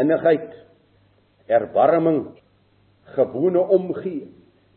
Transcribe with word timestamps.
innigheid, 0.00 0.52
erbarming, 1.46 2.26
gewone 3.14 3.62
omgee, 3.76 4.26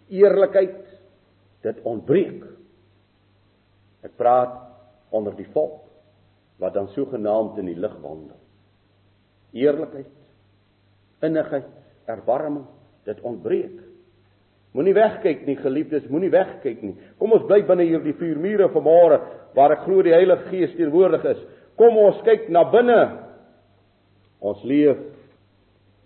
eerlikheid, 0.10 0.80
dit 1.66 1.82
ontbreek. 1.88 2.44
Ek 4.06 4.16
praat 4.20 4.56
onder 5.16 5.36
die 5.36 5.48
volk 5.54 5.84
wat 6.60 6.76
dan 6.76 6.90
sogenaamd 6.96 7.60
in 7.62 7.70
die 7.72 7.78
lig 7.80 7.94
wandel. 8.04 8.38
Eerlikheid, 9.56 10.12
innigheid, 11.26 11.70
erbarming, 12.10 12.66
dit 13.08 13.22
ontbreek. 13.26 13.78
Moenie 14.78 14.94
wegkyk 14.94 15.48
nie, 15.48 15.56
geliefdes, 15.58 16.06
moenie 16.12 16.30
wegkyk 16.30 16.82
nie. 16.86 16.94
Kom 17.18 17.34
ons 17.34 17.48
bly 17.50 17.64
binne 17.66 17.88
hierdie 17.90 18.14
vier 18.20 18.38
mure 18.38 18.68
vanmôre 18.76 19.18
waar 19.56 19.74
ek 19.74 19.88
glo 19.88 20.04
die 20.06 20.14
Heilige 20.14 20.52
Gees 20.52 20.76
teenwoordig 20.78 21.26
is. 21.32 21.40
Kom 21.80 21.98
ons 21.98 22.20
kyk 22.28 22.52
na 22.54 22.68
binne. 22.70 23.00
Ons 24.46 24.62
leef 24.68 25.00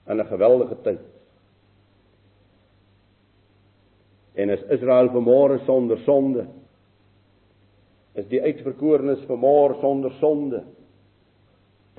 in 0.07 0.19
'n 0.19 0.25
geweldige 0.25 0.75
tyd. 0.81 0.99
En 4.35 4.49
is 4.49 4.63
Israel 4.69 5.09
vanmôre 5.09 5.63
sonder 5.65 5.97
sonde? 5.97 6.45
Is 8.13 8.27
die 8.27 8.41
uitverkorenes 8.41 9.25
vanmôre 9.29 9.79
sonder 9.79 10.11
sonde? 10.11 10.63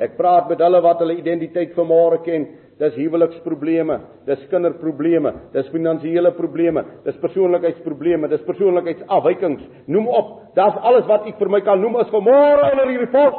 Ek 0.03 0.17
praat 0.17 0.49
met 0.49 0.59
hulle 0.59 0.81
wat 0.83 0.99
hulle 0.99 1.17
identiteit 1.21 1.75
vanmôre 1.77 2.23
ken. 2.27 2.49
Dis 2.79 2.97
huweliksprobleme, 2.99 4.01
dis 4.27 4.41
kinderprobleme, 4.51 5.31
dis 5.53 5.69
finansiële 5.71 6.33
probleme, 6.35 6.83
dis 7.05 7.21
persoonlikheidsprobleme, 7.23 8.29
dis 8.29 8.43
persoonlikheidsafwykings. 8.49 9.63
Noem 9.87 10.09
op, 10.11 10.33
dis 10.57 10.81
alles 10.83 11.07
wat 11.07 11.29
ek 11.31 11.39
vir 11.39 11.53
my 11.55 11.61
kan 11.63 11.79
noem 11.79 12.01
is 12.03 12.11
vanmôre 12.11 12.67
onder 12.73 12.91
hierdie 12.91 13.13
volk. 13.15 13.39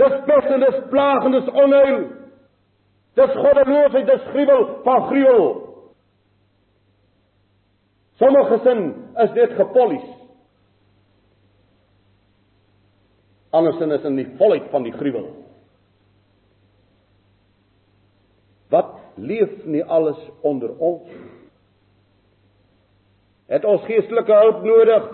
Dis 0.00 0.16
pes 0.24 0.48
en 0.48 0.64
dis 0.64 0.80
plaag 0.88 1.28
en 1.28 1.36
dis 1.36 1.52
onheil. 1.52 2.00
Dis 3.14 3.34
goddeloosheid, 3.36 4.06
dis 4.08 4.30
gruwel 4.32 4.64
van 4.86 5.06
gruwel. 5.10 5.46
Sommige 8.20 8.58
sin 8.64 8.82
is 9.24 9.32
net 9.36 9.52
gepolies. 9.58 10.08
Andersin 13.52 13.92
is 13.92 14.04
in 14.08 14.16
die 14.16 14.28
volheid 14.38 14.70
van 14.72 14.86
die 14.86 14.94
gruwel. 14.96 15.28
Wat 18.72 18.94
leef 19.20 19.64
nie 19.68 19.84
alles 19.84 20.20
onder 20.40 20.72
ons? 20.80 21.10
Het 23.52 23.64
ons 23.68 23.84
geestelike 23.84 24.32
hulp 24.32 24.62
nodig? 24.64 25.10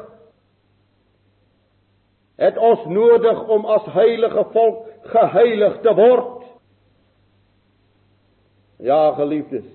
Het 2.38 2.58
ons 2.62 2.84
nodig 2.86 3.40
om 3.50 3.66
as 3.66 3.88
heilige 3.96 4.44
volk 4.52 4.84
geheilig 5.10 5.80
te 5.82 5.94
word? 5.98 6.37
Ja, 8.78 9.12
geliefdes. 9.18 9.66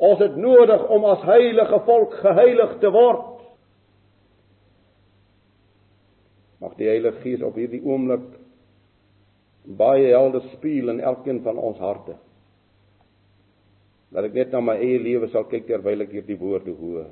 Ons 0.00 0.20
het 0.22 0.36
nodig 0.36 0.86
om 0.88 1.04
as 1.10 1.24
heilige 1.28 1.80
volk 1.84 2.14
geheilig 2.22 2.78
te 2.80 2.90
word. 2.94 3.26
Mag 6.60 6.76
die 6.78 6.88
Heilige 6.88 7.20
Gees 7.24 7.42
op 7.44 7.58
hierdie 7.58 7.82
oomblik 7.84 8.26
baie 9.64 10.08
helder 10.12 10.44
speel 10.54 10.92
in 10.92 11.02
elkeen 11.04 11.42
van 11.44 11.58
ons 11.60 11.80
harte. 11.80 12.16
Dat 14.10 14.26
ek 14.30 14.36
net 14.36 14.54
na 14.54 14.62
my 14.64 14.76
eie 14.80 14.98
lewe 15.02 15.28
sal 15.30 15.44
kyk 15.50 15.68
terwyl 15.68 16.06
ek 16.06 16.14
hierdie 16.16 16.38
woorde 16.40 16.72
hoor. 16.78 17.10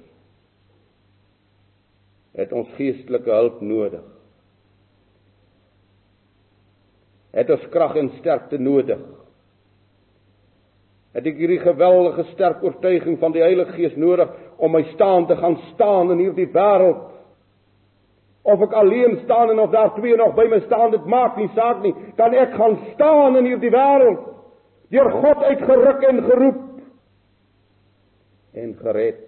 Het 2.39 2.53
ons 2.57 2.73
geestelike 2.79 3.33
hulp 3.35 3.61
nodig? 3.65 4.05
Het 7.37 7.51
ons 7.53 7.69
krag 7.73 7.97
en 8.01 8.13
sterkte 8.19 8.59
nodig? 8.63 9.03
Het 11.19 11.27
ek 11.27 11.41
hierdie 11.41 11.59
geweldige 11.59 12.23
sterk 12.31 12.61
oortuiging 12.63 13.17
van 13.19 13.33
die 13.35 13.43
Heilige 13.43 13.73
Gees 13.75 13.97
nodig 13.99 14.31
om 14.63 14.71
my 14.71 14.85
staan 14.93 15.25
te 15.27 15.35
gaan 15.37 15.57
staan 15.73 16.13
in 16.15 16.21
hierdie 16.23 16.47
wêreld? 16.55 17.09
Of 18.47 18.63
ek 18.69 18.77
alleen 18.79 19.17
staan 19.25 19.51
en 19.51 19.59
of 19.59 19.73
daar 19.75 19.91
twee 19.97 20.15
nog 20.17 20.37
by 20.37 20.47
my 20.47 20.61
staan, 20.69 20.93
dit 20.95 21.09
maak 21.11 21.35
nie 21.37 21.49
saak 21.57 21.83
nie. 21.83 21.91
Kan 22.17 22.37
ek 22.39 22.55
gaan 22.55 22.79
staan 22.93 23.37
in 23.41 23.51
hierdie 23.51 23.73
wêreld? 23.75 24.29
Deur 24.95 25.11
God 25.19 25.43
uitgeruk 25.43 26.07
en 26.07 26.23
geroep 26.29 26.63
en 28.59 28.71
gered 28.79 29.19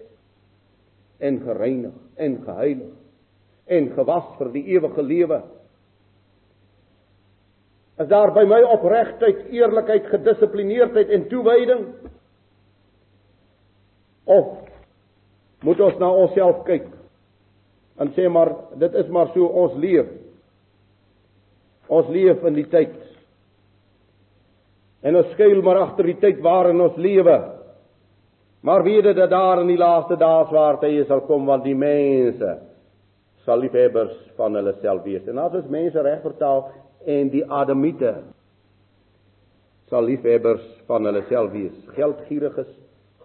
en 1.19 1.37
gereinig 1.43 1.99
en 2.15 2.39
geheilig 2.45 2.95
en 3.67 3.91
gewas 3.99 4.31
vir 4.39 4.49
die 4.55 4.63
ewige 4.77 5.03
lewe. 5.05 5.43
Is 8.01 8.09
daar 8.09 8.31
by 8.33 8.47
my 8.49 8.61
opregtheid, 8.65 9.45
eerlikheid, 9.53 10.07
gedissiplineerdheid 10.09 11.11
en 11.13 11.27
toewyding? 11.29 11.85
Of 14.25 14.57
moet 15.61 15.83
ons 15.85 15.99
na 16.01 16.09
onsself 16.09 16.63
kyk? 16.65 16.87
en 18.01 18.11
sê 18.15 18.27
maar 18.29 18.53
dit 18.81 18.93
is 18.97 19.09
maar 19.13 19.29
so 19.35 19.45
ons 19.45 19.77
leef. 19.79 20.09
Ons 21.91 22.09
leef 22.09 22.43
in 22.47 22.57
die 22.57 22.67
tyd. 22.71 22.95
En 25.05 25.17
ons 25.19 25.31
skuil 25.35 25.61
maar 25.65 25.81
agter 25.83 26.11
die 26.11 26.19
tyd 26.21 26.41
waarin 26.45 26.81
ons 26.81 26.97
lewe. 27.01 27.37
Maar 28.65 28.85
weet 28.85 29.09
dit 29.09 29.17
dat 29.17 29.31
daar 29.33 29.63
in 29.63 29.71
die 29.71 29.79
laaste 29.79 30.17
dae 30.21 30.45
swaar 30.49 30.77
tye 30.81 31.05
sal 31.09 31.23
kom 31.27 31.47
want 31.49 31.65
die 31.65 31.77
mense 31.77 32.57
sal 33.45 33.57
liefhebbers 33.57 34.13
van 34.37 34.57
hulle 34.57 34.75
self 34.81 35.01
wees. 35.05 35.25
En 35.27 35.41
as 35.41 35.57
ons 35.57 35.69
mense 35.73 36.01
reg 36.05 36.21
vertaal 36.21 36.67
en 37.05 37.31
die 37.33 37.43
adamiete 37.45 38.13
sal 39.91 40.05
liefhebbers 40.07 40.63
van 40.87 41.05
hulle 41.05 41.23
self 41.27 41.51
wees. 41.51 41.73
Geldgieriges, 41.97 42.69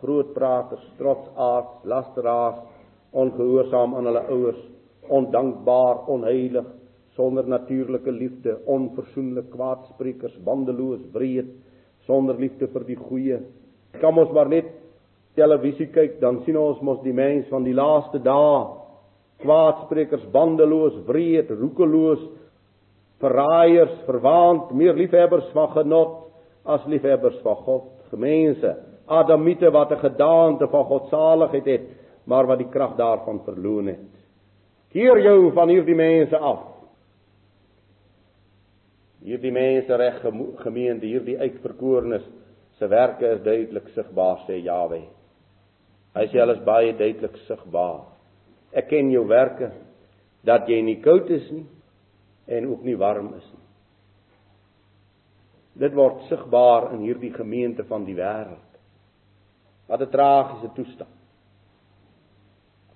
grootpraters, 0.00 0.86
trotsaards, 0.98 1.84
lasteraars 1.86 2.64
ongehoorsaam 3.16 3.94
aan 3.96 4.08
hulle 4.10 4.22
ouers, 4.34 4.62
ondankbaar, 5.08 6.02
onheilig, 6.12 6.66
sonder 7.16 7.46
natuurlike 7.48 8.12
liefde, 8.12 8.58
onversoenlik, 8.68 9.48
kwaadsprekers, 9.54 10.34
bandeloos, 10.44 11.00
wreed, 11.14 11.48
sonder 12.04 12.36
liefde 12.38 12.68
vir 12.72 12.84
die 12.84 12.98
goeie. 12.98 13.38
Kom 14.02 14.20
ons 14.20 14.34
maar 14.36 14.50
net 14.52 14.68
televisie 15.38 15.88
kyk, 15.94 16.18
dan 16.20 16.42
sien 16.44 16.58
ons 16.60 16.82
mos 16.84 17.00
die 17.04 17.14
mens 17.16 17.48
van 17.52 17.64
die 17.64 17.76
laaste 17.76 18.20
dae, 18.24 18.66
kwaadsprekers, 19.40 20.26
bandeloos, 20.32 20.98
wreed, 21.08 21.50
roekeloos, 21.56 22.22
verraaiers, 23.22 24.02
verwaand, 24.06 24.72
meer 24.76 24.96
liefhebbers 24.96 25.48
van 25.54 25.70
genot 25.74 26.16
as 26.68 26.84
liefhebbers 26.90 27.38
van 27.44 27.56
God. 27.64 27.90
Gemense, 28.10 28.74
Adamiete 29.06 29.70
wat 29.70 29.92
'n 29.92 30.02
gedaante 30.02 30.66
van 30.68 30.84
godsaligheid 30.84 31.64
het, 31.64 31.82
maar 32.24 32.46
wat 32.46 32.58
die 32.58 32.68
krag 32.68 32.96
daarvan 32.96 33.40
verloon 33.44 33.86
het. 33.86 34.12
Keer 34.90 35.20
jou 35.22 35.52
van 35.52 35.68
hierdie 35.68 35.94
mense 35.94 36.38
af. 36.38 36.62
Hierdie 39.22 39.52
mense 39.52 39.96
reg 39.96 40.20
gemeente, 40.56 41.06
hierdie 41.06 41.38
uitverkorenes 41.38 42.22
se 42.78 42.88
werke 42.88 43.26
is 43.26 43.42
duidelik 43.42 43.88
sigbaar 43.88 44.38
sê 44.46 44.62
Jawe. 44.62 45.02
Hy 46.14 46.26
sê 46.26 46.40
alles 46.40 46.64
baie 46.64 46.92
duidelik 46.92 47.36
sigbaar. 47.36 48.04
Ek 48.72 48.88
ken 48.88 49.10
jou 49.10 49.26
werke 49.26 49.70
dat 50.44 50.68
jy 50.68 50.82
nie 50.82 51.00
koud 51.00 51.30
is 51.30 51.50
nie 51.50 51.66
en 52.46 52.68
ook 52.68 52.82
nie 52.82 52.96
warm 52.96 53.34
is 53.34 53.46
nie. 53.52 53.64
Dit 55.86 55.94
word 55.94 56.22
sigbaar 56.30 56.92
in 56.94 57.04
hierdie 57.04 57.32
gemeente 57.34 57.84
van 57.84 58.04
die 58.04 58.16
wêreld. 58.16 58.80
Wat 59.86 60.00
'n 60.00 60.10
tragiese 60.10 60.72
toestand 60.74 61.16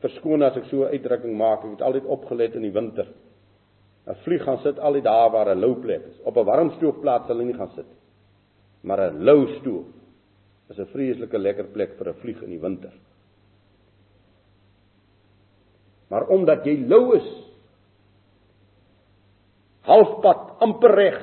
verskoon 0.00 0.42
as 0.42 0.56
ek 0.56 0.68
so 0.70 0.84
'n 0.84 0.92
uitdrukking 0.92 1.36
maak. 1.36 1.64
Ek 1.64 1.70
het 1.70 1.82
altyd 1.82 2.04
opgelet 2.04 2.54
in 2.54 2.62
die 2.62 2.72
winter. 2.72 3.06
'n 4.06 4.14
Vlieg 4.24 4.42
gaan 4.42 4.58
sit 4.58 4.78
al 4.78 4.92
die 4.92 5.02
dae 5.02 5.30
waar 5.30 5.48
'n 5.48 5.60
lou 5.60 5.74
plek 5.74 6.02
is. 6.06 6.20
Op 6.24 6.36
'n 6.36 6.44
warm 6.44 6.70
stoofplaas 6.70 7.26
sal 7.26 7.38
hy 7.38 7.44
nie 7.44 7.54
gaan 7.54 7.72
sit 7.74 7.86
nie. 7.86 8.00
Maar 8.82 9.10
'n 9.10 9.24
lou 9.24 9.46
stoof 9.58 9.86
is 10.70 10.78
'n 10.78 10.86
vreeslike 10.86 11.38
lekker 11.38 11.64
plek 11.64 11.98
vir 11.98 12.08
'n 12.08 12.20
vlieg 12.20 12.42
in 12.42 12.50
die 12.50 12.60
winter. 12.60 12.92
Maar 16.08 16.26
omdat 16.26 16.64
jy 16.64 16.86
lou 16.86 17.16
is, 17.16 17.39
halfpad 19.90 20.62
amper 20.62 20.94
reg, 20.96 21.18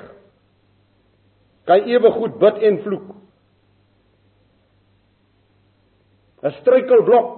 kan 1.67 1.87
ewe 1.87 2.11
goed 2.19 2.37
bid 2.39 2.63
en 2.69 2.81
vloek. 2.83 3.07
'n 6.43 6.53
Struikelblok 6.59 7.31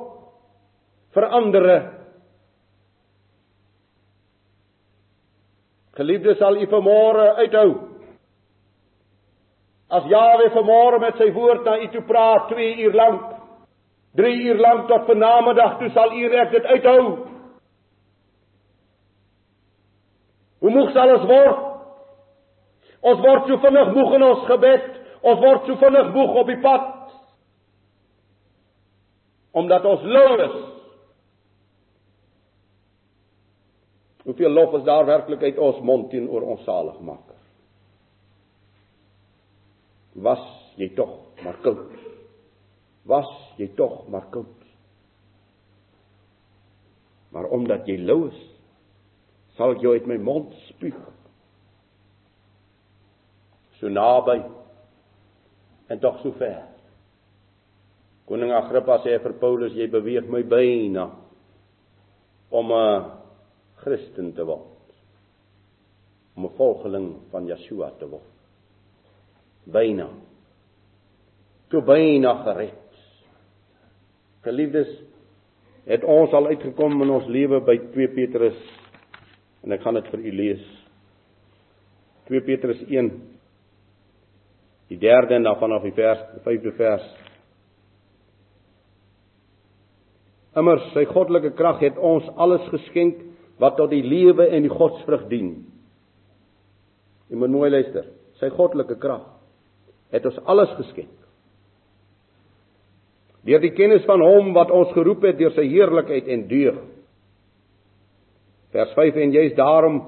vir 1.16 1.26
ander. 1.38 1.68
Geliefdes, 6.00 6.38
sal 6.40 6.56
u 6.56 6.68
vanmôre 6.72 7.26
uithou. 7.44 7.72
As 9.90 10.06
Jawe 10.06 10.50
vanmôre 10.54 11.00
met 11.02 11.18
sy 11.18 11.32
woord 11.34 11.66
na 11.66 11.80
u 11.82 11.88
toe 11.90 12.06
praat 12.06 12.52
2 12.52 12.76
uur 12.86 12.94
lank, 12.94 13.24
3 14.16 14.36
uur 14.52 14.60
lank 14.62 14.88
tot 14.88 15.08
vanaandag 15.08 15.80
toe 15.80 15.90
sal 15.96 16.14
u 16.14 16.28
reg 16.30 16.52
dit 16.52 16.66
uithou. 16.66 17.29
Hoe 20.70 20.78
moeg 20.78 20.92
sal 20.94 21.10
ons 21.16 21.24
word? 21.26 21.62
Ons 23.10 23.22
word 23.24 23.48
so 23.50 23.58
vinnig 23.64 23.88
moeg 23.96 24.12
in 24.20 24.26
ons 24.28 24.42
gebed. 24.46 24.90
Ons 25.26 25.40
word 25.42 25.64
so 25.66 25.78
vinnig 25.82 26.12
moeg 26.14 26.36
op 26.38 26.52
die 26.52 26.60
pad. 26.62 26.92
Omdat 29.58 29.88
ons 29.90 30.04
lou 30.06 30.28
is. 30.44 30.60
Hoeveel 34.28 34.54
lof 34.54 34.78
is 34.78 34.86
daar 34.86 35.10
werklik 35.10 35.48
uit 35.48 35.58
ons 35.58 35.82
mond 35.82 36.06
teenoor 36.12 36.46
ons 36.54 36.62
saligmaker? 36.68 37.40
Was 40.22 40.46
jy 40.78 40.92
tog 40.94 41.18
maar 41.42 41.58
koud? 41.66 41.98
Was 43.10 43.34
jy 43.58 43.72
tog 43.74 44.04
maar 44.14 44.30
koud? 44.30 44.54
Maar 47.34 47.50
omdat 47.58 47.90
jy 47.90 47.98
lou 48.06 48.28
is, 48.30 48.49
sal 49.60 49.76
ek 49.76 49.84
jou 49.84 49.92
uit 49.92 50.08
my 50.08 50.16
mond 50.24 50.54
spuug. 50.70 50.98
So 53.80 53.92
naby 53.92 54.40
en 55.92 56.00
tog 56.00 56.22
so 56.24 56.32
ver. 56.40 56.64
Koning 58.30 58.54
Agrippa 58.56 59.00
sê 59.04 59.18
vir 59.20 59.36
Paulus 59.42 59.76
jy 59.76 59.90
beweeg 59.92 60.30
my 60.32 60.44
byna 60.48 61.10
om 62.52 62.72
'n 62.72 63.12
Christen 63.84 64.34
te 64.34 64.44
word. 64.44 64.94
Om 66.36 66.46
'n 66.46 66.56
volgeling 66.58 67.08
van 67.32 67.48
Yeshua 67.48 67.92
te 68.00 68.06
word. 68.06 68.36
Byna. 69.66 70.08
Toe 71.70 71.82
byna 71.82 72.44
gered. 72.44 72.86
Geliefdes, 74.42 74.90
het 75.86 76.04
ons 76.04 76.32
al 76.34 76.48
uitgekom 76.48 77.02
in 77.02 77.10
ons 77.10 77.28
lewe 77.28 77.60
by 77.60 77.78
2 77.94 78.08
Petrus 78.08 78.79
en 79.64 79.76
ek 79.76 79.84
gaan 79.84 79.98
dit 80.00 80.12
vir 80.14 80.26
u 80.26 80.36
lees. 80.42 80.68
2 82.30 82.46
Petrus 82.46 82.82
1 82.88 83.10
die 84.90 84.98
derde 84.98 85.36
en 85.38 85.46
dan 85.46 85.58
vanaf 85.62 85.84
die 85.86 85.94
vers 85.94 86.22
5de 86.46 86.72
vers. 86.78 87.10
Immers 90.58 90.88
sy 90.96 91.06
goddelike 91.10 91.54
krag 91.58 91.82
het 91.84 91.98
ons 91.98 92.26
alles 92.42 92.66
geskenk 92.74 93.22
wat 93.62 93.78
tot 93.78 93.92
die 93.94 94.02
lewe 94.02 94.48
en 94.50 94.66
die 94.66 94.74
godsvrug 94.74 95.28
dien. 95.30 95.52
Jy 97.30 97.38
moet 97.38 97.54
mooi 97.54 97.70
luister. 97.70 98.08
Sy 98.42 98.50
goddelike 98.56 98.98
krag 99.02 99.28
het 100.10 100.26
ons 100.26 100.40
alles 100.50 100.72
geskenk. 100.80 101.12
Deur 103.46 103.62
die 103.64 103.76
kennis 103.76 104.04
van 104.08 104.24
hom 104.24 104.52
wat 104.58 104.72
ons 104.74 104.92
geroep 104.96 105.24
het 105.28 105.38
deur 105.40 105.54
sy 105.56 105.68
heerlikheid 105.70 106.28
en 106.34 106.48
deug. 106.50 106.80
Vers 108.74 108.94
5 108.94 109.16
en 109.18 109.32
jy's 109.34 109.56
daarom 109.58 110.02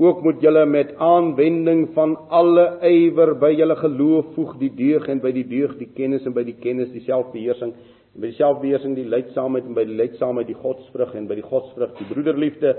ook 0.00 0.22
moet 0.22 0.40
julle 0.40 0.64
met 0.66 0.94
aanwending 0.96 1.88
van 1.94 2.14
alle 2.32 2.66
ywer 2.86 3.34
by 3.40 3.50
julle 3.52 3.76
geloof 3.76 4.34
voeg 4.36 4.54
die 4.62 4.70
deug 4.76 5.08
en 5.12 5.20
by 5.20 5.32
die 5.36 5.46
deug 5.48 5.74
die 5.80 5.90
kennis 5.96 6.24
en 6.24 6.36
by 6.36 6.44
die 6.46 6.56
kennis 6.62 6.92
die 6.94 7.04
selfbeheersing 7.04 7.74
en 7.74 8.22
by 8.22 8.30
die 8.30 8.38
selfbeheersing 8.38 8.94
die 8.96 9.08
leidsaamheid 9.10 9.66
en 9.68 9.76
by 9.76 9.84
die 9.88 9.98
leidsaamheid 9.98 10.48
die 10.48 10.58
godsvrug 10.62 11.12
en 11.18 11.28
by 11.28 11.36
die 11.38 11.46
godsvrug 11.46 11.92
die 11.98 12.08
broederliefde 12.08 12.74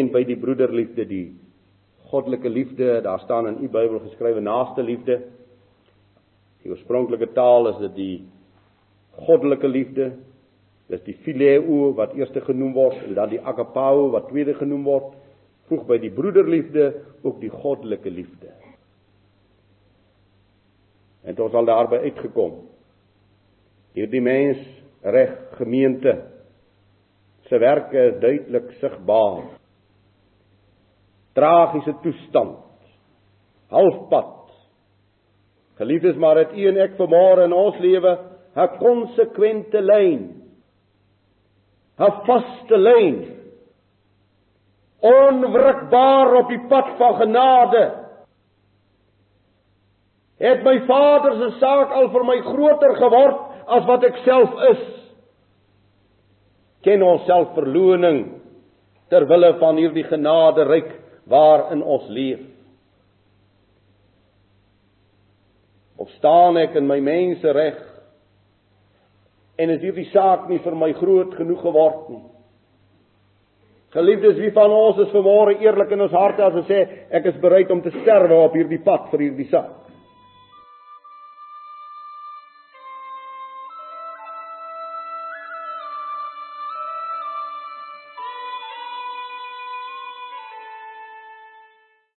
en 0.00 0.10
by 0.16 0.24
die 0.26 0.40
broederliefde 0.40 1.06
die 1.08 1.26
goddelike 2.14 2.48
liefde. 2.48 3.00
Daar 3.02 3.18
staan 3.24 3.46
in 3.46 3.62
u 3.64 3.68
Bybel 3.68 3.98
geskrywe 3.98 4.40
naaste 4.40 4.82
liefde. 4.82 5.20
Die 6.62 6.70
oorspronklike 6.70 7.32
taal 7.34 7.68
is 7.72 7.80
dit 7.82 7.96
die 7.96 8.14
goddelike 9.26 9.68
liefde 9.68 10.12
dis 10.88 11.04
die 11.06 11.16
phileo 11.24 11.92
wat 11.96 12.14
eerste 12.18 12.40
genoem 12.44 12.74
word 12.74 13.00
en 13.06 13.14
dan 13.14 13.32
die 13.32 13.40
agapao 13.40 14.10
wat 14.12 14.28
tweede 14.28 14.54
genoem 14.58 14.84
word 14.84 15.14
voeg 15.68 15.86
by 15.88 15.98
die 15.98 16.12
broederliefde 16.12 16.90
ook 17.22 17.40
die 17.40 17.52
goddelike 17.52 18.10
liefde 18.10 18.52
en 21.24 21.40
ons 21.40 21.54
al 21.56 21.72
daarby 21.72 22.02
uitgekom 22.04 22.62
Hierdie 23.94 24.22
mens 24.22 24.62
reg 25.06 25.34
gemeente 25.54 26.16
se 27.46 27.58
werke 27.62 28.00
is 28.08 28.16
duidelik 28.20 28.72
sigbaar. 28.80 29.44
Tragiese 31.34 31.94
toestand. 32.02 32.58
Halfpad. 33.70 34.32
Geliefdes, 35.78 36.16
maar 36.16 36.40
het 36.42 36.54
u 36.54 36.66
en 36.70 36.80
ek 36.82 36.96
vanmôre 36.98 37.46
in 37.46 37.54
ons 37.54 37.78
lewe 37.82 38.18
'n 38.54 38.78
konsekwente 38.78 39.80
lyn. 39.82 40.43
'n 41.98 42.12
Vaste 42.26 42.76
lyn. 42.76 43.16
Onwrikbaar 45.00 46.34
op 46.34 46.48
die 46.48 46.62
pad 46.68 46.96
van 46.98 47.14
genade. 47.14 47.82
Het 50.38 50.62
my 50.64 50.80
Vader 50.86 51.36
se 51.38 51.58
saak 51.58 51.92
al 51.92 52.08
vir 52.10 52.24
my 52.24 52.40
groter 52.40 52.96
geword 52.96 53.40
as 53.66 53.84
wat 53.86 54.04
ek 54.04 54.16
self 54.24 54.50
is. 54.70 54.82
Ken 56.82 57.02
ons 57.02 57.24
selfverloning 57.24 58.40
ter 59.08 59.26
wille 59.30 59.54
van 59.60 59.76
hierdie 59.76 60.04
genade 60.04 60.64
ryk 60.68 60.90
waarin 61.30 61.82
ons 61.82 62.08
leef. 62.08 62.42
Of 65.96 66.10
staan 66.18 66.58
ek 66.60 66.74
in 66.74 66.88
my 66.90 66.98
mense 67.00 67.52
reg 67.52 67.78
en 69.58 69.70
is 69.70 69.82
hierdie 69.82 70.08
saak 70.12 70.48
nie 70.50 70.58
vir 70.64 70.76
my 70.78 70.92
groot 70.98 71.34
genoeg 71.38 71.60
geword 71.62 72.08
nie? 72.10 72.22
Geliefdes, 73.94 74.40
wie 74.42 74.50
van 74.50 74.72
ons 74.74 74.98
is 75.04 75.12
vanmôre 75.14 75.54
eerlik 75.62 75.92
in 75.94 76.02
ons 76.02 76.14
harte 76.16 76.42
as 76.42 76.56
ons 76.58 76.66
sê 76.66 76.80
ek 77.14 77.28
is 77.30 77.36
bereid 77.42 77.70
om 77.70 77.82
te 77.82 77.92
sterwe 78.00 78.40
op 78.42 78.56
hierdie 78.58 78.82
pad 78.82 79.06
vir 79.12 79.28
hierdie 79.28 79.46
saak? 79.52 79.70